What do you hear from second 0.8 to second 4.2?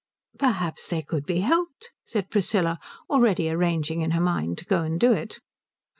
they could be helped," said Priscilla, already arranging in her